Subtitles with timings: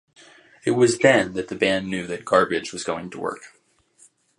[0.65, 3.43] It was then that the band knew that Garbage was going to work.